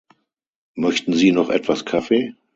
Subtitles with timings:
[0.73, 2.33] Möchten Sie noch etwas Kaffee?